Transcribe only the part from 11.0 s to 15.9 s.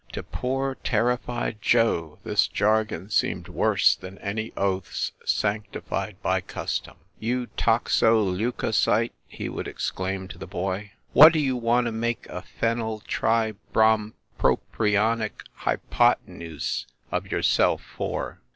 "what do you want to make a phenyltrybrompropionic hypothe